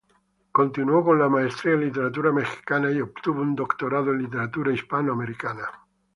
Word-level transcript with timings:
Continuó 0.51 1.03
con 1.05 1.19
la 1.19 1.29
maestría 1.29 1.75
en 1.75 1.81
literatura 1.81 2.31
mexicana 2.31 2.89
y 2.89 3.01
obtuvo 3.01 3.41
un 3.43 3.53
doctorado 3.53 4.11
en 4.11 4.23
literatura 4.23 4.73
hispanoamericana. 4.73 5.69